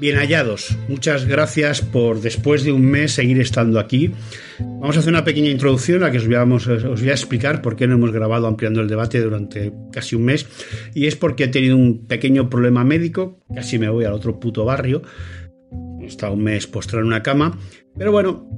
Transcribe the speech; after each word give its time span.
Bien 0.00 0.16
hallados. 0.16 0.78
Muchas 0.88 1.26
gracias 1.26 1.82
por 1.82 2.22
después 2.22 2.64
de 2.64 2.72
un 2.72 2.86
mes 2.86 3.12
seguir 3.12 3.38
estando 3.38 3.78
aquí. 3.78 4.10
Vamos 4.58 4.96
a 4.96 5.00
hacer 5.00 5.12
una 5.12 5.24
pequeña 5.24 5.50
introducción 5.50 6.02
a 6.02 6.06
la 6.06 6.10
que 6.10 6.16
os 6.16 6.26
voy, 6.26 6.36
a, 6.36 6.44
os 6.44 7.00
voy 7.00 7.10
a 7.10 7.12
explicar 7.12 7.60
por 7.60 7.76
qué 7.76 7.86
no 7.86 7.96
hemos 7.96 8.10
grabado 8.10 8.46
ampliando 8.46 8.80
el 8.80 8.88
debate 8.88 9.20
durante 9.20 9.74
casi 9.92 10.16
un 10.16 10.24
mes. 10.24 10.46
Y 10.94 11.06
es 11.06 11.16
porque 11.16 11.44
he 11.44 11.48
tenido 11.48 11.76
un 11.76 12.06
pequeño 12.06 12.48
problema 12.48 12.82
médico. 12.82 13.44
Casi 13.54 13.78
me 13.78 13.90
voy 13.90 14.06
al 14.06 14.14
otro 14.14 14.40
puto 14.40 14.64
barrio. 14.64 15.02
He 16.00 16.06
estado 16.06 16.32
un 16.32 16.44
mes 16.44 16.66
postrado 16.66 17.02
en 17.02 17.08
una 17.08 17.22
cama. 17.22 17.58
Pero 17.94 18.10
bueno, 18.10 18.48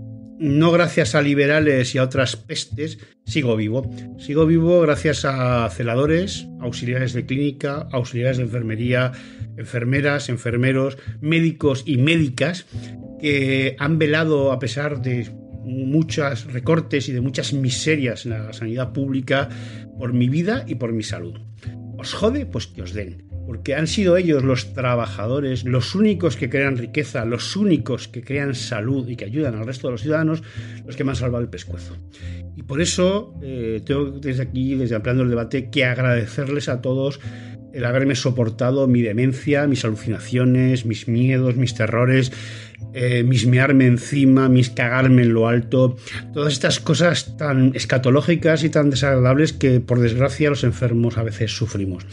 no 0.42 0.72
gracias 0.72 1.14
a 1.14 1.22
liberales 1.22 1.94
y 1.94 1.98
a 1.98 2.02
otras 2.02 2.36
pestes, 2.36 2.98
sigo 3.24 3.56
vivo. 3.56 3.90
Sigo 4.18 4.44
vivo 4.44 4.80
gracias 4.80 5.24
a 5.24 5.68
celadores, 5.70 6.46
auxiliares 6.60 7.12
de 7.12 7.26
clínica, 7.26 7.88
auxiliares 7.92 8.38
de 8.38 8.44
enfermería, 8.44 9.12
enfermeras, 9.56 10.28
enfermeros, 10.28 10.98
médicos 11.20 11.84
y 11.86 11.98
médicas 11.98 12.66
que 13.20 13.76
han 13.78 13.98
velado 13.98 14.52
a 14.52 14.58
pesar 14.58 15.02
de 15.02 15.28
muchos 15.64 16.52
recortes 16.52 17.08
y 17.08 17.12
de 17.12 17.20
muchas 17.20 17.52
miserias 17.52 18.26
en 18.26 18.32
la 18.32 18.52
sanidad 18.52 18.92
pública 18.92 19.48
por 19.98 20.12
mi 20.12 20.28
vida 20.28 20.64
y 20.66 20.74
por 20.74 20.92
mi 20.92 21.02
salud. 21.02 21.38
¿Os 21.96 22.14
jode? 22.14 22.46
Pues 22.46 22.66
que 22.66 22.82
os 22.82 22.92
den 22.92 23.32
porque 23.46 23.74
han 23.74 23.86
sido 23.86 24.16
ellos 24.16 24.44
los 24.44 24.72
trabajadores, 24.72 25.64
los 25.64 25.94
únicos 25.94 26.36
que 26.36 26.48
crean 26.48 26.76
riqueza, 26.76 27.24
los 27.24 27.56
únicos 27.56 28.08
que 28.08 28.22
crean 28.22 28.54
salud 28.54 29.08
y 29.08 29.16
que 29.16 29.24
ayudan 29.24 29.56
al 29.56 29.66
resto 29.66 29.88
de 29.88 29.92
los 29.92 30.02
ciudadanos, 30.02 30.42
los 30.86 30.96
que 30.96 31.04
me 31.04 31.10
han 31.10 31.16
salvado 31.16 31.42
el 31.42 31.50
pescuezo. 31.50 31.96
Y 32.56 32.62
por 32.62 32.80
eso 32.80 33.34
eh, 33.42 33.82
tengo 33.84 34.10
desde 34.10 34.42
aquí, 34.42 34.74
desde 34.74 34.94
ampliando 34.94 35.24
el 35.24 35.30
debate, 35.30 35.70
que 35.70 35.84
agradecerles 35.84 36.68
a 36.68 36.80
todos 36.80 37.20
el 37.72 37.84
haberme 37.84 38.14
soportado 38.14 38.86
mi 38.86 39.02
demencia, 39.02 39.66
mis 39.66 39.84
alucinaciones, 39.84 40.84
mis 40.86 41.08
miedos, 41.08 41.56
mis 41.56 41.74
terrores, 41.74 42.32
eh, 42.94 43.22
mis 43.22 43.46
mearme 43.46 43.86
encima, 43.86 44.48
mis 44.48 44.70
cagarme 44.70 45.22
en 45.22 45.32
lo 45.32 45.48
alto, 45.48 45.96
todas 46.34 46.52
estas 46.52 46.80
cosas 46.80 47.36
tan 47.36 47.74
escatológicas 47.74 48.64
y 48.64 48.68
tan 48.68 48.90
desagradables 48.90 49.52
que 49.52 49.80
por 49.80 50.00
desgracia 50.00 50.50
los 50.50 50.64
enfermos 50.64 51.16
a 51.16 51.22
veces 51.22 51.56
sufrimos. 51.56 52.04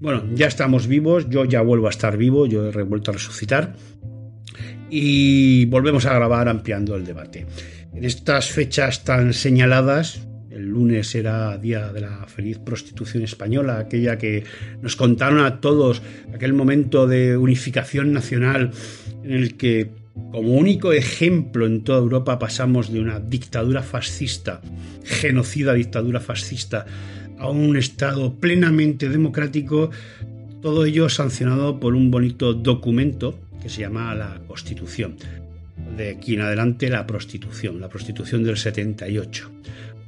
Bueno, 0.00 0.24
ya 0.34 0.46
estamos 0.46 0.86
vivos, 0.86 1.28
yo 1.28 1.44
ya 1.44 1.62
vuelvo 1.62 1.88
a 1.88 1.90
estar 1.90 2.16
vivo, 2.16 2.46
yo 2.46 2.68
he 2.68 2.82
vuelto 2.82 3.10
a 3.10 3.14
resucitar 3.14 3.74
y 4.90 5.64
volvemos 5.66 6.06
a 6.06 6.14
grabar 6.14 6.48
ampliando 6.48 6.94
el 6.94 7.04
debate. 7.04 7.46
En 7.94 8.04
estas 8.04 8.50
fechas 8.50 9.04
tan 9.04 9.32
señaladas, 9.32 10.26
el 10.54 10.68
lunes 10.68 11.14
era 11.14 11.56
día 11.56 11.92
de 11.92 12.00
la 12.00 12.26
feliz 12.26 12.58
prostitución 12.58 13.22
española, 13.22 13.78
aquella 13.78 14.18
que 14.18 14.44
nos 14.80 14.96
contaron 14.96 15.40
a 15.40 15.60
todos, 15.60 16.02
aquel 16.34 16.52
momento 16.52 17.06
de 17.06 17.36
unificación 17.36 18.12
nacional 18.12 18.70
en 19.24 19.32
el 19.32 19.56
que 19.56 19.90
como 20.30 20.52
único 20.54 20.92
ejemplo 20.92 21.66
en 21.66 21.84
toda 21.84 21.98
Europa 21.98 22.38
pasamos 22.38 22.92
de 22.92 23.00
una 23.00 23.18
dictadura 23.18 23.82
fascista, 23.82 24.60
genocida 25.04 25.72
dictadura 25.72 26.20
fascista, 26.20 26.84
a 27.38 27.48
un 27.48 27.76
Estado 27.76 28.34
plenamente 28.34 29.08
democrático, 29.08 29.90
todo 30.60 30.84
ello 30.84 31.08
sancionado 31.08 31.80
por 31.80 31.94
un 31.94 32.10
bonito 32.10 32.52
documento 32.52 33.38
que 33.62 33.68
se 33.68 33.80
llama 33.80 34.14
la 34.14 34.40
Constitución. 34.46 35.16
De 35.96 36.10
aquí 36.10 36.34
en 36.34 36.42
adelante 36.42 36.88
la 36.88 37.06
prostitución, 37.06 37.80
la 37.80 37.88
prostitución 37.88 38.44
del 38.44 38.56
78 38.56 39.50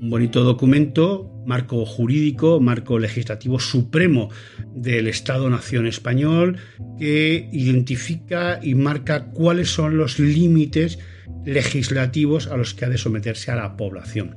un 0.00 0.10
bonito 0.10 0.43
documento, 0.44 1.31
marco 1.47 1.84
jurídico, 1.84 2.60
marco 2.60 2.99
legislativo 2.99 3.59
supremo 3.59 4.31
del 4.75 5.09
Estado-Nación 5.09 5.87
español, 5.87 6.59
que 6.99 7.49
identifica 7.53 8.60
y 8.62 8.75
marca 8.75 9.27
cuáles 9.27 9.71
son 9.71 9.97
los 9.97 10.19
límites 10.19 10.99
legislativos 11.44 12.47
a 12.47 12.56
los 12.56 12.75
que 12.75 12.84
ha 12.84 12.88
de 12.88 12.99
someterse 12.99 13.50
a 13.50 13.56
la 13.56 13.77
población. 13.77 14.37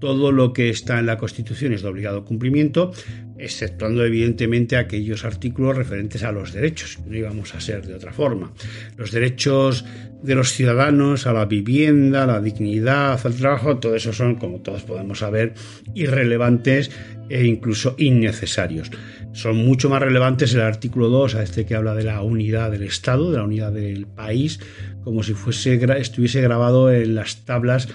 Todo 0.00 0.32
lo 0.32 0.52
que 0.52 0.68
está 0.68 0.98
en 0.98 1.06
la 1.06 1.16
Constitución 1.16 1.72
es 1.72 1.82
de 1.82 1.88
obligado 1.88 2.24
cumplimiento, 2.24 2.92
exceptuando 3.38 4.04
evidentemente 4.04 4.76
aquellos 4.76 5.24
artículos 5.24 5.76
referentes 5.76 6.22
a 6.22 6.32
los 6.32 6.52
derechos, 6.52 6.96
que 6.96 7.10
no 7.10 7.16
íbamos 7.16 7.54
a 7.54 7.60
ser 7.60 7.86
de 7.86 7.94
otra 7.94 8.12
forma. 8.12 8.52
Los 8.96 9.10
derechos 9.10 9.84
de 10.22 10.34
los 10.34 10.52
ciudadanos 10.52 11.26
a 11.26 11.32
la 11.32 11.44
vivienda, 11.44 12.24
a 12.24 12.26
la 12.26 12.40
dignidad, 12.40 13.20
al 13.24 13.34
trabajo, 13.34 13.78
todo 13.78 13.94
eso 13.94 14.12
son, 14.12 14.36
como 14.36 14.60
todos 14.60 14.82
podemos 14.82 15.20
saber, 15.20 15.54
irrelevantes 15.94 16.90
e 17.28 17.44
incluso 17.44 17.94
innecesarios. 17.98 18.90
Son 19.32 19.56
mucho 19.56 19.90
más 19.90 20.00
relevantes 20.00 20.54
el 20.54 20.62
artículo 20.62 21.08
2, 21.08 21.34
a 21.34 21.42
este 21.42 21.66
que 21.66 21.74
habla 21.74 21.94
de 21.94 22.04
la 22.04 22.22
unidad 22.22 22.70
del 22.70 22.82
Estado, 22.82 23.30
de 23.30 23.38
la 23.38 23.44
unidad 23.44 23.72
del 23.72 24.06
país, 24.06 24.60
como 25.04 25.22
si 25.22 25.34
fuese, 25.34 25.78
estuviese 25.98 26.40
grabado 26.40 26.90
en 26.90 27.14
las 27.14 27.44
tablas, 27.44 27.88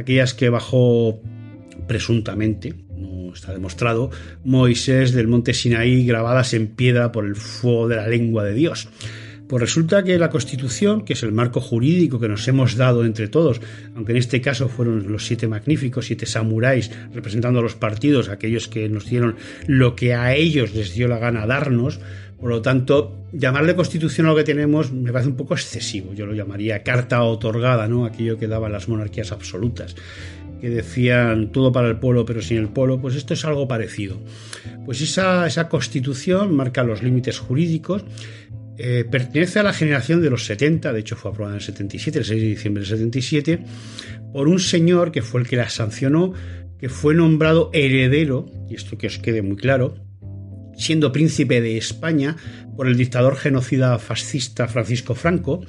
aquellas 0.00 0.34
que 0.34 0.48
bajó 0.48 1.20
presuntamente, 1.86 2.74
no 2.96 3.32
está 3.32 3.52
demostrado, 3.52 4.10
Moisés 4.44 5.12
del 5.12 5.28
monte 5.28 5.54
Sinaí 5.54 6.04
grabadas 6.06 6.54
en 6.54 6.68
piedra 6.68 7.12
por 7.12 7.24
el 7.26 7.36
fuego 7.36 7.88
de 7.88 7.96
la 7.96 8.08
lengua 8.08 8.44
de 8.44 8.54
Dios. 8.54 8.88
Pues 9.50 9.62
resulta 9.62 10.04
que 10.04 10.16
la 10.16 10.30
Constitución, 10.30 11.04
que 11.04 11.14
es 11.14 11.24
el 11.24 11.32
marco 11.32 11.60
jurídico 11.60 12.20
que 12.20 12.28
nos 12.28 12.46
hemos 12.46 12.76
dado 12.76 13.04
entre 13.04 13.26
todos, 13.26 13.60
aunque 13.96 14.12
en 14.12 14.18
este 14.18 14.40
caso 14.40 14.68
fueron 14.68 15.10
los 15.10 15.26
siete 15.26 15.48
magníficos, 15.48 16.06
siete 16.06 16.24
samuráis 16.24 16.92
representando 17.12 17.58
a 17.58 17.62
los 17.64 17.74
partidos, 17.74 18.28
aquellos 18.28 18.68
que 18.68 18.88
nos 18.88 19.10
dieron 19.10 19.34
lo 19.66 19.96
que 19.96 20.14
a 20.14 20.36
ellos 20.36 20.72
les 20.72 20.94
dio 20.94 21.08
la 21.08 21.18
gana 21.18 21.48
darnos, 21.48 21.98
por 22.38 22.48
lo 22.48 22.62
tanto, 22.62 23.26
llamarle 23.32 23.74
Constitución 23.74 24.28
a 24.28 24.30
lo 24.30 24.36
que 24.36 24.44
tenemos 24.44 24.92
me 24.92 25.10
parece 25.12 25.30
un 25.30 25.36
poco 25.36 25.54
excesivo. 25.54 26.14
Yo 26.14 26.26
lo 26.26 26.32
llamaría 26.32 26.84
carta 26.84 27.20
otorgada, 27.24 27.88
¿no? 27.88 28.04
Aquello 28.04 28.38
que 28.38 28.46
daban 28.46 28.70
las 28.70 28.88
monarquías 28.88 29.32
absolutas 29.32 29.96
que 30.60 30.68
decían 30.68 31.52
todo 31.52 31.72
para 31.72 31.88
el 31.88 31.96
pueblo 31.96 32.26
pero 32.26 32.42
sin 32.42 32.58
el 32.58 32.68
pueblo, 32.68 33.00
pues 33.00 33.16
esto 33.16 33.34
es 33.34 33.44
algo 33.44 33.66
parecido. 33.66 34.18
Pues 34.84 35.00
esa, 35.00 35.46
esa 35.46 35.68
constitución 35.68 36.54
marca 36.54 36.84
los 36.84 37.02
límites 37.02 37.38
jurídicos, 37.38 38.04
eh, 38.82 39.04
pertenece 39.04 39.58
a 39.58 39.62
la 39.62 39.74
generación 39.74 40.22
de 40.22 40.30
los 40.30 40.46
70, 40.46 40.92
de 40.94 41.00
hecho 41.00 41.14
fue 41.14 41.30
aprobada 41.30 41.56
en 41.56 41.60
el 41.60 41.64
77, 41.66 42.18
el 42.20 42.24
6 42.24 42.40
de 42.40 42.48
diciembre 42.48 42.80
del 42.80 42.88
77, 42.88 43.64
por 44.32 44.48
un 44.48 44.58
señor 44.58 45.12
que 45.12 45.20
fue 45.20 45.42
el 45.42 45.46
que 45.46 45.56
la 45.56 45.68
sancionó, 45.68 46.32
que 46.78 46.88
fue 46.88 47.14
nombrado 47.14 47.70
heredero, 47.74 48.46
y 48.70 48.74
esto 48.74 48.96
que 48.96 49.08
os 49.08 49.18
quede 49.18 49.42
muy 49.42 49.56
claro, 49.56 49.96
siendo 50.78 51.12
príncipe 51.12 51.60
de 51.60 51.76
España 51.76 52.36
por 52.74 52.88
el 52.88 52.96
dictador 52.96 53.36
genocida 53.36 53.98
fascista 53.98 54.66
Francisco 54.66 55.14
Franco, 55.14 55.60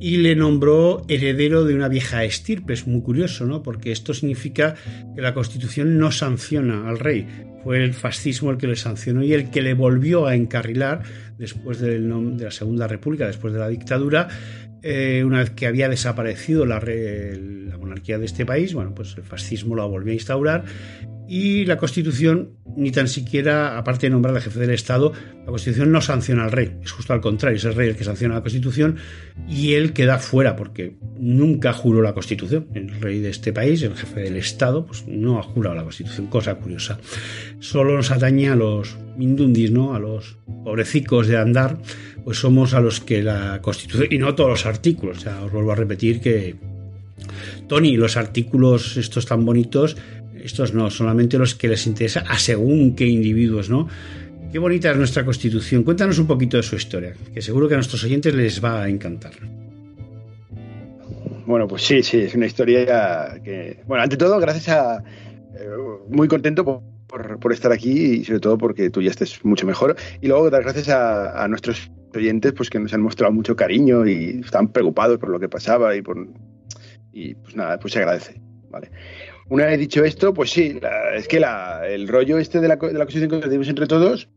y 0.00 0.16
le 0.16 0.34
nombró 0.34 1.04
heredero 1.08 1.64
de 1.64 1.74
una 1.74 1.88
vieja 1.88 2.24
estirpe. 2.24 2.72
Es 2.72 2.86
muy 2.86 3.02
curioso, 3.02 3.46
¿no? 3.46 3.62
Porque 3.62 3.92
esto 3.92 4.14
significa 4.14 4.74
que 5.14 5.20
la 5.20 5.34
Constitución 5.34 5.98
no 5.98 6.10
sanciona 6.10 6.88
al 6.88 6.98
rey. 6.98 7.26
Fue 7.62 7.84
el 7.84 7.92
fascismo 7.92 8.50
el 8.50 8.56
que 8.56 8.66
le 8.66 8.76
sancionó 8.76 9.22
y 9.22 9.34
el 9.34 9.50
que 9.50 9.60
le 9.60 9.74
volvió 9.74 10.26
a 10.26 10.34
encarrilar 10.34 11.02
después 11.36 11.78
de 11.78 11.98
la 11.98 12.50
Segunda 12.50 12.88
República, 12.88 13.26
después 13.26 13.52
de 13.52 13.58
la 13.58 13.68
dictadura, 13.68 14.28
eh, 14.82 15.22
una 15.26 15.40
vez 15.40 15.50
que 15.50 15.66
había 15.66 15.90
desaparecido 15.90 16.64
la, 16.64 16.80
la, 16.80 17.76
monarquía 17.76 18.18
de 18.18 18.24
este 18.24 18.46
país, 18.46 18.72
bueno, 18.72 18.94
pues 18.94 19.14
el 19.18 19.24
fascismo 19.24 19.74
lo 19.74 19.86
volvió 19.86 20.12
a 20.12 20.14
instaurar 20.14 20.64
y 21.28 21.64
la 21.64 21.76
Constitución, 21.76 22.56
ni 22.76 22.90
tan 22.90 23.08
siquiera, 23.08 23.78
aparte 23.78 24.06
de 24.06 24.10
nombrar 24.10 24.34
al 24.34 24.42
jefe 24.42 24.60
del 24.60 24.70
Estado, 24.70 25.12
la 25.40 25.46
Constitución 25.46 25.92
no 25.92 26.00
sanciona 26.00 26.44
al 26.44 26.52
rey. 26.52 26.76
Es 26.82 26.92
justo 26.92 27.12
al 27.12 27.20
contrario, 27.20 27.56
es 27.56 27.64
el 27.64 27.74
rey 27.74 27.88
el 27.88 27.96
que 27.96 28.04
sanciona 28.04 28.34
la 28.34 28.40
Constitución 28.40 28.96
y 29.48 29.74
él 29.74 29.92
queda 29.92 30.18
fuera 30.18 30.56
porque 30.56 30.96
nunca 31.18 31.72
juró 31.72 32.02
la 32.02 32.14
Constitución. 32.14 32.68
El 32.74 33.00
rey 33.00 33.20
de 33.20 33.30
este 33.30 33.52
país, 33.52 33.82
el 33.82 33.96
jefe 33.96 34.20
del 34.20 34.36
Estado, 34.36 34.86
pues 34.86 35.06
no 35.06 35.38
ha 35.38 35.42
jurado 35.42 35.76
la 35.76 35.82
Constitución, 35.82 36.28
cosa 36.28 36.54
curiosa. 36.54 36.98
Solo 37.58 37.96
nos 37.96 38.10
atañe 38.10 38.48
a 38.48 38.56
los 38.56 38.96
mindundis, 39.16 39.70
¿no? 39.70 39.94
A 39.94 39.98
los 39.98 40.36
pobrecicos 40.64 41.26
de 41.26 41.36
andar, 41.36 41.78
pues 42.24 42.38
somos 42.38 42.74
a 42.74 42.80
los 42.80 43.00
que 43.00 43.22
la 43.22 43.60
Constitución, 43.62 44.08
y 44.10 44.18
no 44.18 44.34
todos 44.34 44.50
los 44.50 44.66
artículos, 44.66 45.26
os 45.26 45.52
vuelvo 45.52 45.72
a 45.72 45.76
repetir 45.76 46.20
que 46.20 46.56
Tony, 47.68 47.96
los 47.96 48.16
artículos 48.16 48.96
estos 48.96 49.26
tan 49.26 49.44
bonitos 49.44 49.96
estos 50.44 50.74
no, 50.74 50.90
solamente 50.90 51.38
los 51.38 51.54
que 51.54 51.68
les 51.68 51.86
interesa 51.86 52.24
a 52.28 52.38
según 52.38 52.94
qué 52.94 53.06
individuos, 53.06 53.70
¿no? 53.70 53.88
Qué 54.52 54.58
bonita 54.58 54.90
es 54.90 54.96
nuestra 54.96 55.24
Constitución. 55.24 55.84
Cuéntanos 55.84 56.18
un 56.18 56.26
poquito 56.26 56.56
de 56.56 56.62
su 56.62 56.74
historia, 56.74 57.14
que 57.32 57.40
seguro 57.40 57.68
que 57.68 57.74
a 57.74 57.76
nuestros 57.76 58.02
oyentes 58.02 58.34
les 58.34 58.62
va 58.62 58.82
a 58.82 58.88
encantar. 58.88 59.32
Bueno, 61.46 61.66
pues 61.68 61.82
sí, 61.82 62.02
sí, 62.02 62.18
es 62.18 62.34
una 62.34 62.46
historia 62.46 63.40
que, 63.42 63.82
bueno, 63.86 64.02
ante 64.02 64.16
todo, 64.16 64.38
gracias 64.38 64.68
a, 64.68 65.02
eh, 65.54 65.68
muy 66.08 66.28
contento 66.28 66.64
por, 66.64 67.52
estar 67.52 67.72
aquí 67.72 67.90
y 67.90 68.24
sobre 68.24 68.40
todo 68.40 68.56
porque 68.58 68.90
tú 68.90 69.02
ya 69.02 69.10
estés 69.10 69.44
mucho 69.44 69.66
mejor. 69.66 69.96
Y 70.20 70.28
luego 70.28 70.50
dar 70.50 70.62
gracias 70.62 70.88
a, 70.88 71.46
nuestros 71.48 71.90
oyentes, 72.14 72.52
pues 72.52 72.70
que 72.70 72.78
nos 72.78 72.94
han 72.94 73.02
mostrado 73.02 73.32
mucho 73.32 73.56
cariño 73.56 74.06
y 74.06 74.40
están 74.44 74.68
preocupados 74.68 75.18
por 75.18 75.28
lo 75.28 75.40
que 75.40 75.48
pasaba 75.48 75.94
y 75.96 76.02
por, 76.02 76.28
y 77.12 77.34
pues 77.34 77.56
nada, 77.56 77.78
pues 77.78 77.92
se 77.92 77.98
agradece, 77.98 78.40
¿vale? 78.70 78.90
Una 79.50 79.66
vez 79.66 79.80
dicho 79.80 80.04
esto, 80.04 80.32
pues 80.32 80.50
sí, 80.50 80.78
es 81.12 81.26
que 81.26 81.44
el 81.88 82.06
rollo 82.06 82.38
este 82.38 82.60
de 82.60 82.68
la, 82.68 82.76
de 82.76 82.92
la 82.92 83.04
Constitución 83.04 83.40
que 83.40 83.48
tenemos 83.48 83.68
entre 83.68 83.88
todos, 83.88 84.28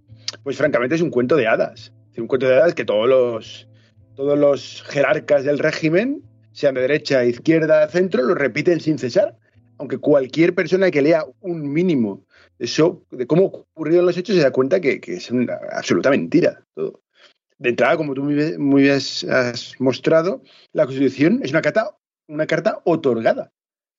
pues 0.41 0.57
francamente 0.57 0.95
es 0.95 1.01
un 1.01 1.11
cuento 1.11 1.35
de 1.35 1.45
hadas. 1.45 1.93
Es 2.11 2.17
un 2.17 2.25
cuento 2.25 2.47
de 2.47 2.55
hadas 2.55 2.73
que 2.73 2.83
todos 2.83 3.07
los, 3.07 3.67
todos 4.15 4.39
los 4.39 4.81
jerarcas 4.87 5.43
del 5.43 5.59
régimen, 5.59 6.23
sean 6.51 6.73
de 6.73 6.81
derecha, 6.81 7.23
izquierda, 7.25 7.87
centro, 7.89 8.23
lo 8.23 8.33
repiten 8.33 8.79
sin 8.79 8.97
cesar. 8.97 9.37
Aunque 9.77 9.99
cualquier 9.99 10.55
persona 10.55 10.89
que 10.89 11.03
lea 11.03 11.25
un 11.41 11.71
mínimo 11.71 12.25
de, 12.57 12.67
de 13.11 13.27
cómo 13.27 13.45
ocurrieron 13.75 14.07
los 14.07 14.17
hechos 14.17 14.35
se 14.35 14.41
da 14.41 14.49
cuenta 14.49 14.81
que, 14.81 14.99
es 15.05 15.29
una 15.29 15.59
absoluta 15.73 16.09
mentira 16.09 16.63
todo. 16.73 17.01
De 17.59 17.69
entrada, 17.69 17.97
como 17.97 18.15
tú 18.15 18.23
muy 18.23 18.33
bien 18.81 18.91
has 18.91 19.75
mostrado, 19.77 20.41
la 20.71 20.85
Constitución 20.85 21.41
es 21.43 21.51
una 21.51 21.61
carta, 21.61 21.95
una 22.27 22.47
carta 22.47 22.81
otorgada 22.83 23.51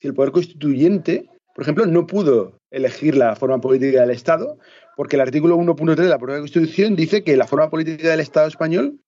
el 0.08 0.14
poder 0.14 0.32
constituyente, 0.32 1.28
por 1.54 1.62
ejemplo, 1.62 1.86
no 1.86 2.06
pudo 2.06 2.58
elegir 2.70 3.16
la 3.16 3.36
forma 3.36 3.60
política 3.60 4.00
del 4.00 4.10
Estado, 4.10 4.58
porque 4.96 5.16
el 5.16 5.22
artículo 5.22 5.56
1.3 5.56 5.94
de 5.94 6.08
la 6.08 6.18
propia 6.18 6.38
Constitución 6.38 6.96
dice 6.96 7.22
que 7.24 7.36
la 7.36 7.46
forma 7.46 7.70
política 7.70 8.10
del 8.10 8.20
Estado 8.20 8.48
español 8.48 9.00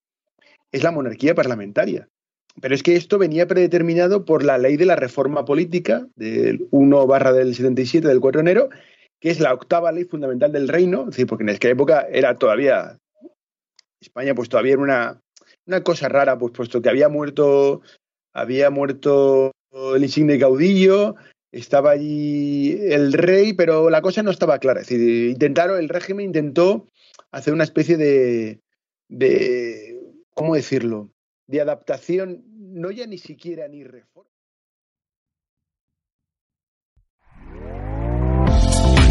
es 0.73 0.83
la 0.83 0.93
monarquía 0.93 1.35
parlamentaria. 1.35 2.09
Pero 2.61 2.75
es 2.75 2.83
que 2.83 2.97
esto 2.97 3.19
venía 3.19 3.47
predeterminado 3.47 4.25
por 4.25 4.43
la 4.43 4.57
ley 4.57 4.77
de 4.77 4.87
la 4.87 4.97
reforma 4.97 5.45
política 5.45 6.07
del 6.17 6.67
1 6.71 7.07
barra 7.07 7.33
del 7.33 7.55
77 7.55 8.09
del 8.09 8.21
4 8.21 8.39
de 8.43 8.51
enero, 8.51 8.69
que 9.21 9.31
es 9.31 9.41
la 9.41 9.53
octava 9.53 9.93
ley 9.93 10.05
fundamental 10.05 10.53
del 10.53 10.69
reino, 10.69 11.03
es 11.03 11.07
decir, 11.09 11.27
porque 11.27 11.45
en 11.45 11.51
aquella 11.51 11.73
época 11.73 12.07
era 12.11 12.37
todavía, 12.37 12.99
España 14.01 14.35
pues 14.35 14.49
todavía 14.49 14.75
era 14.75 14.83
una, 14.83 15.21
una 15.67 15.83
cosa 15.83 16.09
rara, 16.09 16.39
pues 16.39 16.53
puesto 16.53 16.81
que 16.81 16.89
había 16.89 17.09
muerto, 17.09 17.83
había 18.33 18.71
muerto 18.71 19.53
el 19.73 20.03
insigne 20.03 20.39
caudillo, 20.39 21.17
estaba 21.53 21.91
allí 21.93 22.73
el 22.91 23.13
rey, 23.13 23.53
pero 23.53 23.91
la 23.91 24.03
cosa 24.03 24.23
no 24.23 24.31
estaba 24.31 24.59
clara. 24.59 24.81
Es 24.81 24.89
decir, 24.89 25.31
intentaron, 25.31 25.79
el 25.79 25.89
régimen 25.89 26.27
intentó 26.27 26.89
hacer 27.31 27.55
una 27.55 27.65
especie 27.65 27.97
de, 27.97 28.61
de 29.09 30.01
¿cómo 30.35 30.55
decirlo? 30.55 31.11
De 31.47 31.61
adaptación, 31.61 32.45
no 32.49 32.91
ya 32.91 33.07
ni 33.07 33.19
siquiera 33.19 33.69
ni 33.69 33.85
reforma. 33.85 34.31